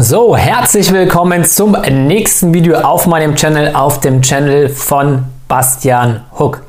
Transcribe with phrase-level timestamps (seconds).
[0.00, 6.62] So, herzlich willkommen zum nächsten Video auf meinem Channel, auf dem Channel von Bastian Hook.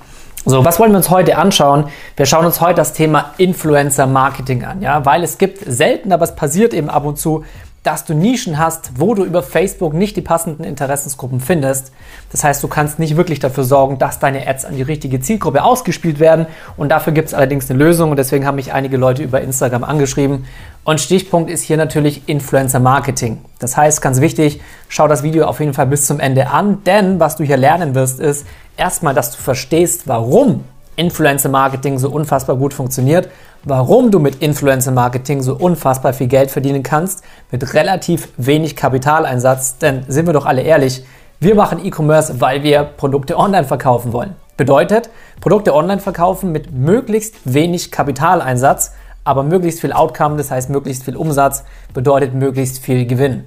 [0.45, 1.83] So, was wollen wir uns heute anschauen?
[2.15, 6.23] Wir schauen uns heute das Thema Influencer Marketing an, ja, weil es gibt selten, aber
[6.23, 7.45] es passiert eben ab und zu,
[7.83, 11.91] dass du Nischen hast, wo du über Facebook nicht die passenden Interessensgruppen findest.
[12.31, 15.63] Das heißt, du kannst nicht wirklich dafür sorgen, dass deine Ads an die richtige Zielgruppe
[15.63, 16.45] ausgespielt werden.
[16.75, 19.83] Und dafür gibt es allerdings eine Lösung und deswegen haben mich einige Leute über Instagram
[19.83, 20.45] angeschrieben.
[20.83, 23.39] Und Stichpunkt ist hier natürlich Influencer Marketing.
[23.59, 27.19] Das heißt, ganz wichtig, schau das Video auf jeden Fall bis zum Ende an, denn
[27.19, 30.63] was du hier lernen wirst, ist erstmal, dass du verstehst, warum
[30.99, 33.29] Influencer Marketing so unfassbar gut funktioniert
[33.63, 39.77] warum du mit Influencer Marketing so unfassbar viel Geld verdienen kannst mit relativ wenig Kapitaleinsatz.
[39.77, 41.03] Denn sind wir doch alle ehrlich,
[41.39, 44.35] wir machen E-Commerce, weil wir Produkte online verkaufen wollen.
[44.57, 51.03] Bedeutet, Produkte online verkaufen mit möglichst wenig Kapitaleinsatz, aber möglichst viel Outcome, das heißt möglichst
[51.03, 51.63] viel Umsatz,
[51.93, 53.45] bedeutet möglichst viel Gewinn.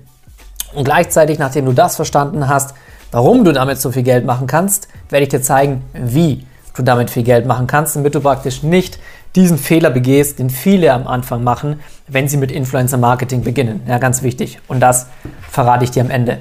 [0.75, 2.75] Und gleichzeitig, nachdem du das verstanden hast,
[3.11, 7.11] warum du damit so viel Geld machen kannst, werde ich dir zeigen, wie du damit
[7.11, 8.99] viel Geld machen kannst, damit du praktisch nicht
[9.35, 13.83] diesen Fehler begehst, den viele am Anfang machen, wenn sie mit Influencer Marketing beginnen.
[13.87, 14.59] Ja, ganz wichtig.
[14.69, 15.07] Und das
[15.51, 16.39] verrate ich dir am Ende.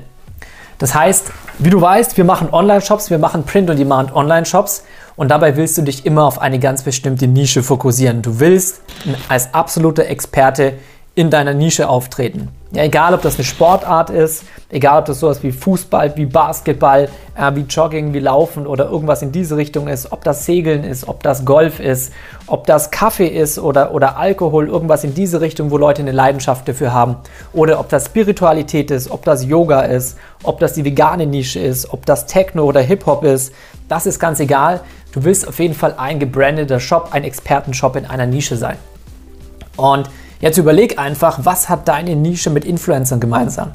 [0.78, 4.84] Das heißt, wie du weißt, wir machen Online-Shops, wir machen Print-on-Demand Online-Shops
[5.16, 8.24] und dabei willst du dich immer auf eine ganz bestimmte Nische fokussieren.
[8.24, 8.82] Du willst
[9.30, 10.74] als absoluter Experte
[11.14, 12.48] in deiner Nische auftreten.
[12.72, 17.10] Ja, egal, ob das eine Sportart ist, egal, ob das sowas wie Fußball, wie Basketball,
[17.36, 21.10] äh, wie Jogging, wie Laufen oder irgendwas in diese Richtung ist, ob das Segeln ist,
[21.10, 22.14] ob das Golf ist,
[22.48, 26.66] ob das Kaffee ist oder, oder Alkohol, irgendwas in diese Richtung, wo Leute eine Leidenschaft
[26.70, 27.18] dafür haben,
[27.52, 31.92] oder ob das Spiritualität ist, ob das Yoga ist, ob das die vegane Nische ist,
[31.92, 33.54] ob das Techno oder Hip-Hop ist,
[33.90, 34.80] das ist ganz egal.
[35.12, 38.78] Du willst auf jeden Fall ein gebrandeter Shop, ein Expertenshop in einer Nische sein.
[39.76, 40.10] Und
[40.42, 43.74] Jetzt überleg einfach, was hat deine Nische mit Influencern gemeinsam?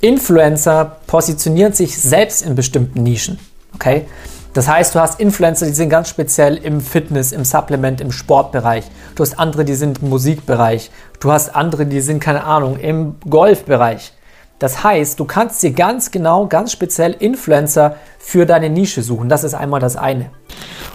[0.00, 3.38] Influencer positionieren sich selbst in bestimmten Nischen.
[3.74, 4.06] Okay?
[4.54, 8.84] Das heißt, du hast Influencer, die sind ganz speziell im Fitness, im Supplement, im Sportbereich.
[9.14, 10.90] Du hast andere, die sind im Musikbereich.
[11.20, 14.12] Du hast andere, die sind, keine Ahnung, im Golfbereich.
[14.58, 19.28] Das heißt, du kannst dir ganz genau, ganz speziell Influencer für deine Nische suchen.
[19.28, 20.30] Das ist einmal das eine.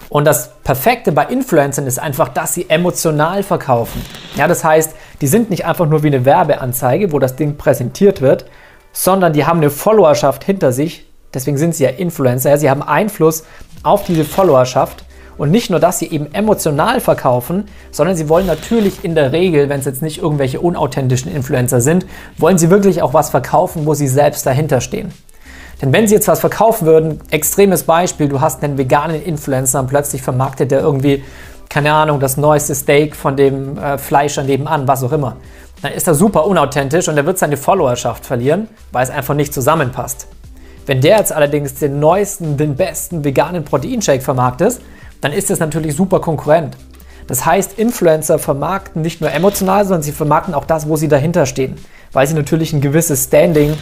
[0.09, 4.01] Und das Perfekte bei Influencern ist einfach, dass sie emotional verkaufen.
[4.35, 8.19] Ja, das heißt, die sind nicht einfach nur wie eine Werbeanzeige, wo das Ding präsentiert
[8.19, 8.45] wird,
[8.91, 11.05] sondern die haben eine Followerschaft hinter sich.
[11.33, 12.50] Deswegen sind sie ja Influencer.
[12.50, 13.45] Ja, sie haben Einfluss
[13.83, 15.05] auf diese Followerschaft.
[15.38, 19.69] Und nicht nur, dass sie eben emotional verkaufen, sondern sie wollen natürlich in der Regel,
[19.69, 22.06] wenn es jetzt nicht irgendwelche unauthentischen Influencer sind,
[22.38, 25.12] wollen sie wirklich auch was verkaufen, wo sie selbst dahinter stehen.
[25.81, 29.88] Denn wenn sie jetzt was verkaufen würden, extremes Beispiel, du hast einen veganen Influencer und
[29.88, 31.24] plötzlich vermarktet der irgendwie,
[31.69, 35.38] keine Ahnung, das neueste Steak von dem äh, Fleischer nebenan, was auch immer.
[35.81, 39.53] Dann ist er super unauthentisch und er wird seine Followerschaft verlieren, weil es einfach nicht
[39.53, 40.28] zusammenpasst.
[40.86, 44.80] Wenn der jetzt allerdings den neuesten, den besten veganen Proteinshake vermarktet,
[45.21, 46.75] dann ist das natürlich super konkurrent.
[47.27, 51.45] Das heißt, Influencer vermarkten nicht nur emotional, sondern sie vermarkten auch das, wo sie dahinter
[51.45, 51.77] stehen,
[52.11, 53.77] weil sie natürlich ein gewisses Standing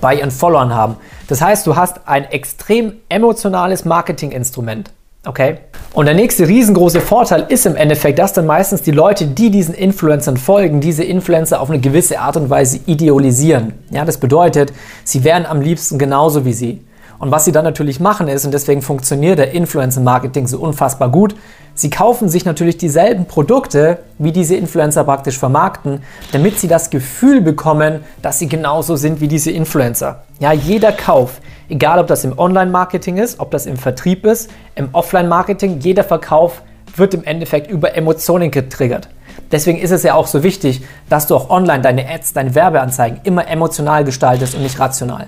[0.00, 0.96] bei ihren Followern haben.
[1.28, 4.90] Das heißt, du hast ein extrem emotionales Marketinginstrument.
[5.26, 5.58] Okay?
[5.94, 9.74] Und der nächste riesengroße Vorteil ist im Endeffekt, dass dann meistens die Leute, die diesen
[9.74, 13.72] Influencern folgen, diese Influencer auf eine gewisse Art und Weise idealisieren.
[13.90, 14.72] Ja, das bedeutet,
[15.04, 16.84] sie wären am liebsten genauso wie sie.
[17.24, 21.34] Und was sie dann natürlich machen ist, und deswegen funktioniert der Influencer-Marketing so unfassbar gut,
[21.72, 26.02] sie kaufen sich natürlich dieselben Produkte, wie diese Influencer praktisch vermarkten,
[26.32, 30.24] damit sie das Gefühl bekommen, dass sie genauso sind wie diese Influencer.
[30.38, 31.40] Ja, jeder Kauf,
[31.70, 36.60] egal ob das im Online-Marketing ist, ob das im Vertrieb ist, im Offline-Marketing, jeder Verkauf
[36.94, 39.08] wird im Endeffekt über Emotionen getriggert.
[39.50, 43.20] Deswegen ist es ja auch so wichtig, dass du auch online deine Ads, deine Werbeanzeigen
[43.24, 45.26] immer emotional gestaltest und nicht rational.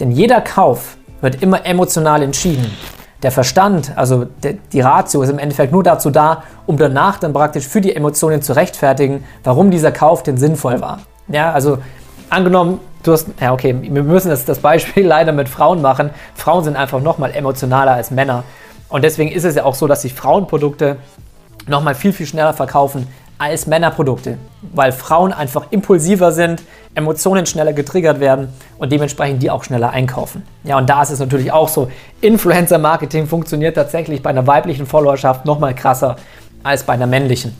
[0.00, 2.70] Denn jeder Kauf wird immer emotional entschieden.
[3.22, 4.26] Der Verstand, also
[4.72, 8.42] die Ratio, ist im Endeffekt nur dazu da, um danach dann praktisch für die Emotionen
[8.42, 11.00] zu rechtfertigen, warum dieser Kauf denn sinnvoll war.
[11.28, 11.78] Ja, also
[12.28, 16.10] angenommen, du hast, ja okay, wir müssen das, das Beispiel leider mit Frauen machen.
[16.34, 18.44] Frauen sind einfach nochmal emotionaler als Männer.
[18.90, 20.98] Und deswegen ist es ja auch so, dass sich Frauenprodukte
[21.66, 23.06] nochmal viel, viel schneller verkaufen
[23.38, 24.38] als Männerprodukte,
[24.72, 26.62] weil Frauen einfach impulsiver sind,
[26.94, 28.48] Emotionen schneller getriggert werden
[28.78, 30.42] und dementsprechend die auch schneller einkaufen.
[30.62, 31.90] Ja, und da ist es natürlich auch so,
[32.20, 36.16] Influencer-Marketing funktioniert tatsächlich bei einer weiblichen Followerschaft nochmal krasser
[36.62, 37.56] als bei einer männlichen.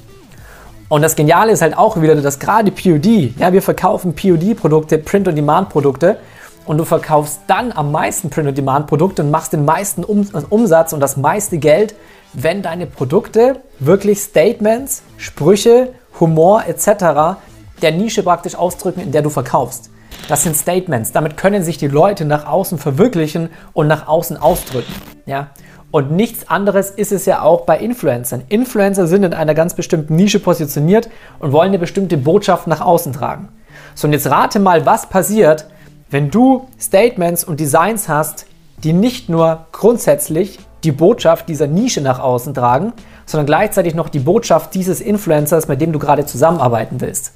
[0.88, 6.18] Und das Geniale ist halt auch wieder, dass gerade POD, ja, wir verkaufen POD-Produkte, Print-on-Demand-Produkte
[6.66, 11.58] und du verkaufst dann am meisten Print-on-Demand-Produkte und machst den meisten Umsatz und das meiste
[11.58, 11.94] Geld,
[12.34, 17.38] wenn deine Produkte wirklich Statements, Sprüche, Humor etc.
[17.82, 19.90] der Nische praktisch ausdrücken, in der du verkaufst.
[20.28, 21.12] Das sind Statements.
[21.12, 24.92] Damit können sich die Leute nach außen verwirklichen und nach außen ausdrücken.
[25.26, 25.50] Ja?
[25.90, 28.42] Und nichts anderes ist es ja auch bei Influencern.
[28.48, 31.08] Influencer sind in einer ganz bestimmten Nische positioniert
[31.38, 33.48] und wollen eine bestimmte Botschaft nach außen tragen.
[33.94, 35.66] So, und jetzt rate mal, was passiert,
[36.10, 38.46] wenn du Statements und Designs hast,
[38.82, 42.92] die nicht nur grundsätzlich die Botschaft dieser Nische nach außen tragen,
[43.26, 47.32] sondern gleichzeitig noch die Botschaft dieses Influencers, mit dem du gerade zusammenarbeiten willst.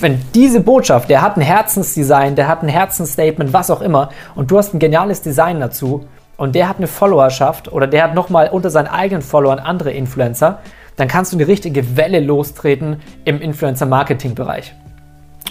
[0.00, 4.50] Wenn diese Botschaft, der hat ein Herzensdesign, der hat ein Herzensstatement, was auch immer, und
[4.50, 6.06] du hast ein geniales Design dazu
[6.36, 10.58] und der hat eine Followerschaft oder der hat nochmal unter seinen eigenen Followern andere Influencer,
[10.96, 14.74] dann kannst du eine richtige Welle lostreten im Influencer-Marketing-Bereich.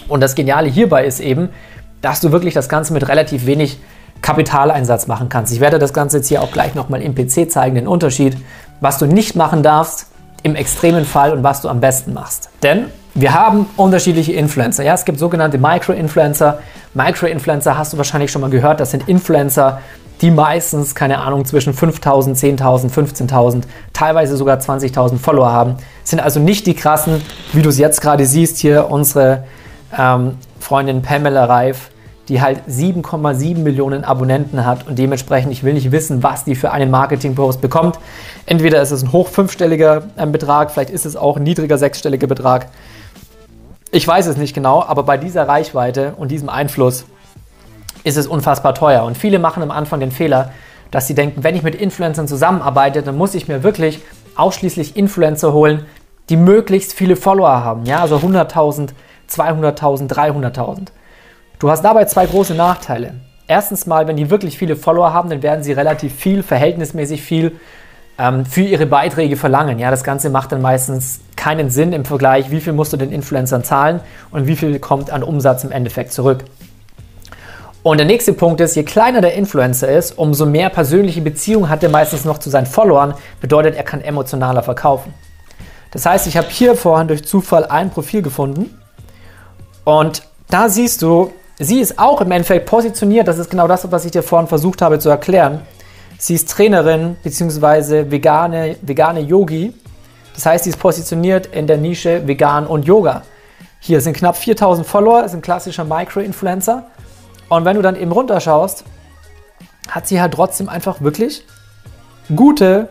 [0.08, 1.48] Und das Geniale hierbei ist eben,
[2.00, 3.78] dass du wirklich das Ganze mit relativ wenig
[4.22, 5.52] Kapitaleinsatz machen kannst.
[5.52, 8.36] Ich werde das Ganze jetzt hier auch gleich nochmal im PC zeigen, den Unterschied,
[8.80, 10.06] was du nicht machen darfst
[10.42, 12.50] im extremen Fall und was du am besten machst.
[12.62, 14.84] Denn wir haben unterschiedliche Influencer.
[14.84, 16.60] Ja, es gibt sogenannte Micro-Influencer.
[16.94, 18.80] Micro-Influencer hast du wahrscheinlich schon mal gehört.
[18.80, 19.80] Das sind Influencer,
[20.22, 25.76] die meistens, keine Ahnung, zwischen 5.000, 10.000, 15.000, teilweise sogar 20.000 Follower haben.
[26.04, 27.20] Sind also nicht die krassen,
[27.52, 29.44] wie du es jetzt gerade siehst, hier unsere
[29.96, 31.90] ähm, Freundin Pamela Reif,
[32.32, 36.70] die halt 7,7 Millionen Abonnenten hat und dementsprechend, ich will nicht wissen, was die für
[36.70, 37.98] einen Marketing-Post bekommt.
[38.46, 42.26] Entweder ist es ein hoch fünfstelliger ähm, Betrag, vielleicht ist es auch ein niedriger sechsstelliger
[42.26, 42.68] Betrag.
[43.90, 47.04] Ich weiß es nicht genau, aber bei dieser Reichweite und diesem Einfluss
[48.02, 49.04] ist es unfassbar teuer.
[49.04, 50.52] Und viele machen am Anfang den Fehler,
[50.90, 54.00] dass sie denken, wenn ich mit Influencern zusammenarbeite, dann muss ich mir wirklich
[54.36, 55.84] ausschließlich Influencer holen,
[56.30, 57.84] die möglichst viele Follower haben.
[57.84, 58.88] Ja, also 100.000,
[59.28, 60.88] 200.000, 300.000.
[61.62, 63.14] Du hast dabei zwei große Nachteile.
[63.46, 67.52] Erstens mal, wenn die wirklich viele Follower haben, dann werden sie relativ viel, verhältnismäßig viel
[68.18, 69.78] ähm, für ihre Beiträge verlangen.
[69.78, 73.12] Ja, das Ganze macht dann meistens keinen Sinn im Vergleich, wie viel musst du den
[73.12, 74.00] Influencern zahlen
[74.32, 76.42] und wie viel kommt an Umsatz im Endeffekt zurück.
[77.84, 81.84] Und der nächste Punkt ist, je kleiner der Influencer ist, umso mehr persönliche Beziehung hat
[81.84, 85.14] er meistens noch zu seinen Followern, bedeutet, er kann emotionaler verkaufen.
[85.92, 88.76] Das heißt, ich habe hier vorhin durch Zufall ein Profil gefunden
[89.84, 91.30] und da siehst du,
[91.62, 94.82] sie ist auch im Endeffekt positioniert, das ist genau das, was ich dir vorhin versucht
[94.82, 95.60] habe zu erklären.
[96.18, 98.10] Sie ist Trainerin bzw.
[98.10, 99.74] vegane, vegane Yogi.
[100.34, 103.22] Das heißt, sie ist positioniert in der Nische Vegan und Yoga.
[103.80, 106.84] Hier sind knapp 4000 Follower, ist ein klassischer Micro-Influencer.
[107.48, 108.84] Und wenn du dann eben runterschaust,
[109.88, 111.44] hat sie halt trotzdem einfach wirklich
[112.34, 112.88] gute,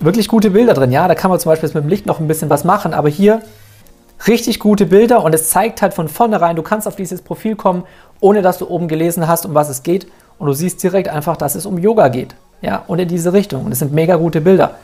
[0.00, 0.90] wirklich gute Bilder drin.
[0.90, 3.08] Ja, da kann man zum Beispiel mit dem Licht noch ein bisschen was machen, aber
[3.08, 3.42] hier
[4.26, 7.84] richtig gute Bilder und es zeigt halt von vornherein, du kannst auf dieses Profil kommen,
[8.20, 10.06] ohne dass du oben gelesen hast, um was es geht
[10.38, 12.34] und du siehst direkt einfach, dass es um Yoga geht.
[12.60, 13.64] Ja, und in diese Richtung.
[13.64, 14.74] Und es sind mega gute Bilder.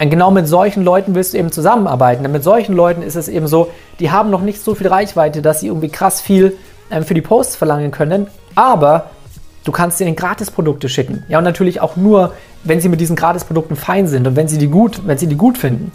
[0.00, 2.22] Und genau mit solchen Leuten willst du eben zusammenarbeiten.
[2.22, 5.42] Denn mit solchen Leuten ist es eben so, die haben noch nicht so viel Reichweite,
[5.42, 6.56] dass sie irgendwie krass viel
[6.90, 8.28] ähm, für die Posts verlangen können.
[8.54, 9.10] Aber
[9.64, 11.24] du kannst ihnen Gratisprodukte schicken.
[11.28, 14.58] Ja, und natürlich auch nur, wenn sie mit diesen Gratisprodukten fein sind und wenn sie
[14.58, 15.92] die gut, wenn sie die gut finden.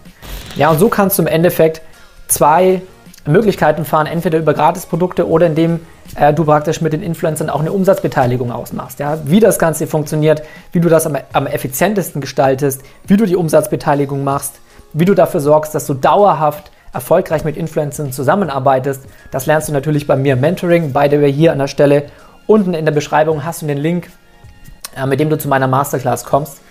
[0.55, 1.81] Ja, und so kannst du im Endeffekt
[2.27, 2.81] zwei
[3.25, 5.81] Möglichkeiten fahren, entweder über Gratisprodukte oder indem
[6.15, 8.99] äh, du praktisch mit den Influencern auch eine Umsatzbeteiligung ausmachst.
[8.99, 9.19] Ja?
[9.25, 14.23] Wie das Ganze funktioniert, wie du das am, am effizientesten gestaltest, wie du die Umsatzbeteiligung
[14.23, 14.59] machst,
[14.93, 19.03] wie du dafür sorgst, dass du dauerhaft erfolgreich mit Influencern zusammenarbeitest.
[19.31, 20.93] Das lernst du natürlich bei mir im Mentoring.
[20.93, 22.05] By the way, hier an der Stelle
[22.47, 24.09] unten in der Beschreibung hast du den Link,
[24.95, 26.61] äh, mit dem du zu meiner Masterclass kommst.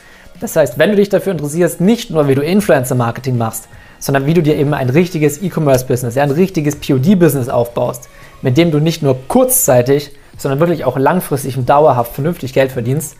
[0.40, 4.35] Das heißt, wenn du dich dafür interessierst, nicht nur wie du Influencer-Marketing machst, sondern wie
[4.35, 8.09] du dir eben ein richtiges E-Commerce-Business, ein richtiges POD-Business aufbaust,
[8.43, 13.16] mit dem du nicht nur kurzzeitig, sondern wirklich auch langfristig und dauerhaft vernünftig Geld verdienst,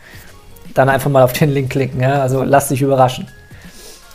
[0.75, 2.01] dann einfach mal auf den Link klicken.
[2.01, 2.21] Ja?
[2.21, 3.27] Also lass dich überraschen.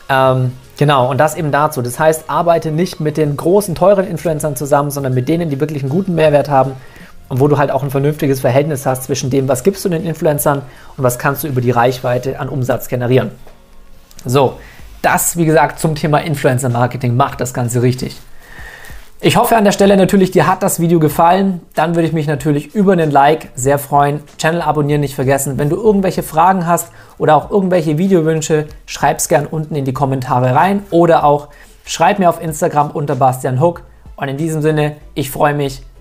[0.08, 1.82] Ähm, genau, und das eben dazu.
[1.82, 5.82] Das heißt, arbeite nicht mit den großen, teuren Influencern zusammen, sondern mit denen, die wirklich
[5.82, 6.74] einen guten Mehrwert haben
[7.32, 10.04] und wo du halt auch ein vernünftiges Verhältnis hast zwischen dem, was gibst du den
[10.04, 10.64] Influencern
[10.98, 13.32] und was kannst du über die Reichweite an Umsatz generieren.
[14.26, 14.58] So,
[15.02, 18.20] das, wie gesagt, zum Thema Influencer Marketing macht das Ganze richtig.
[19.22, 21.62] Ich hoffe an der Stelle natürlich, dir hat das Video gefallen.
[21.74, 24.20] Dann würde ich mich natürlich über einen Like sehr freuen.
[24.38, 25.58] Channel abonnieren nicht vergessen.
[25.58, 29.94] Wenn du irgendwelche Fragen hast oder auch irgendwelche Videowünsche, schreib es gern unten in die
[29.94, 31.48] Kommentare rein oder auch
[31.86, 33.84] schreib mir auf Instagram unter Bastian Hook.
[34.18, 35.82] Und in diesem Sinne, ich freue mich.